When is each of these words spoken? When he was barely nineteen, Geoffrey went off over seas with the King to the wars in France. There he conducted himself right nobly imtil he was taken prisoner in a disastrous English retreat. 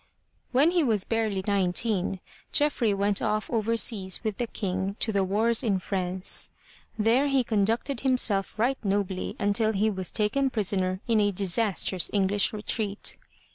When 0.51 0.71
he 0.71 0.83
was 0.83 1.03
barely 1.03 1.43
nineteen, 1.45 2.21
Geoffrey 2.51 2.91
went 2.91 3.21
off 3.21 3.51
over 3.51 3.77
seas 3.77 4.23
with 4.23 4.37
the 4.37 4.47
King 4.47 4.95
to 4.99 5.11
the 5.11 5.23
wars 5.23 5.61
in 5.61 5.77
France. 5.77 6.49
There 6.97 7.27
he 7.27 7.43
conducted 7.43 7.99
himself 7.99 8.57
right 8.57 8.83
nobly 8.83 9.35
imtil 9.39 9.75
he 9.75 9.91
was 9.91 10.09
taken 10.09 10.49
prisoner 10.49 11.01
in 11.07 11.21
a 11.21 11.31
disastrous 11.31 12.09
English 12.13 12.51
retreat. 12.51 13.17